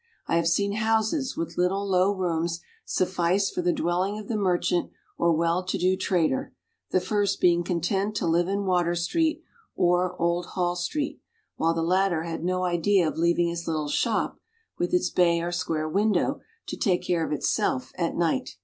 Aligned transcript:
I 0.25 0.37
have 0.37 0.47
seen 0.47 0.71
houses, 0.77 1.37
with 1.37 1.59
little 1.59 1.87
low 1.87 2.11
rooms, 2.11 2.59
suffice 2.85 3.51
for 3.51 3.61
the 3.61 3.71
dwelling 3.71 4.17
of 4.17 4.29
the 4.29 4.35
merchant 4.35 4.89
or 5.15 5.31
well 5.31 5.63
to 5.65 5.77
do 5.77 5.95
trader 5.95 6.55
the 6.89 6.99
first 6.99 7.39
being 7.39 7.63
content 7.63 8.15
to 8.15 8.25
live 8.25 8.47
in 8.47 8.65
Water 8.65 8.95
street 8.95 9.43
or 9.75 10.19
Old 10.19 10.47
Hall 10.47 10.75
street, 10.75 11.21
while 11.55 11.75
the 11.75 11.83
latter 11.83 12.23
had 12.23 12.43
no 12.43 12.63
idea 12.63 13.07
of 13.07 13.19
leaving 13.19 13.49
his 13.49 13.67
little 13.67 13.89
shop, 13.89 14.39
with 14.79 14.91
its 14.91 15.11
bay 15.11 15.39
or 15.39 15.51
square 15.51 15.87
window, 15.87 16.39
to 16.69 16.77
take 16.77 17.03
care 17.05 17.23
of 17.23 17.31
itself 17.31 17.91
at 17.95 18.15
night. 18.15 18.55